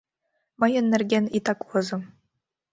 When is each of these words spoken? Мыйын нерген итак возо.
Мыйын 0.59 0.85
нерген 0.93 1.25
итак 1.37 1.59
возо. 1.69 1.97